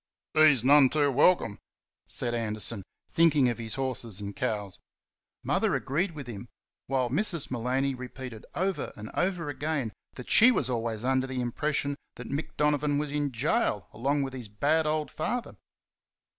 [0.33, 1.59] "He's none too welcome,"
[2.07, 4.79] said Anderson, thinking of his horses and cows.
[5.43, 6.49] Mother agreed with him,
[6.87, 7.51] while Mrs.
[7.51, 12.57] Maloney repeated over and over again that she was always under the impression that Mick
[12.57, 15.55] Donovan was in gaol along with his bad old father.